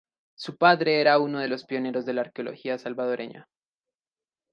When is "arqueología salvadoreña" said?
2.21-3.45